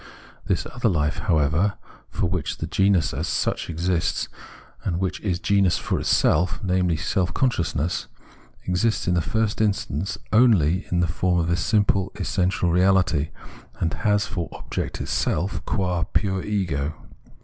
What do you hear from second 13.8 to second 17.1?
has for object itself qua pure Ego.